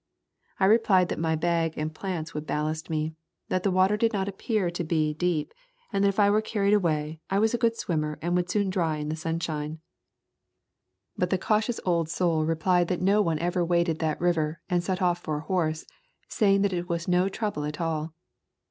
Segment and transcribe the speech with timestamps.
[0.59, 3.13] I replied that my bag and plants would ballast me;
[3.49, 5.53] that the water did not appear to be A Thousand Mile Walk deep,
[5.93, 8.71] and that if I were carried away, I was a good swimmer and would soon
[8.71, 9.79] dry in the sun shine.
[11.15, 15.03] But the cautious old soul replied that no one ever waded that river and set
[15.03, 15.85] off for a horse,
[16.27, 18.15] saying that it was no trouble at all.